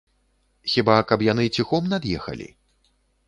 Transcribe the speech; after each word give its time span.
Хіба 0.75 0.95
каб 1.11 1.19
яны 1.27 1.45
ціхом 1.59 1.83
над'ехалі? 1.93 2.49